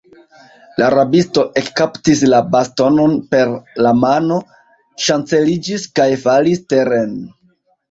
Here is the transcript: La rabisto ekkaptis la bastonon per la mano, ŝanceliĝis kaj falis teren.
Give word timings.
La 0.81 0.85
rabisto 0.93 1.43
ekkaptis 1.61 2.23
la 2.35 2.39
bastonon 2.55 3.13
per 3.35 3.53
la 3.87 3.93
mano, 4.01 4.41
ŝanceliĝis 5.07 5.89
kaj 6.01 6.11
falis 6.27 6.67
teren. 6.75 7.17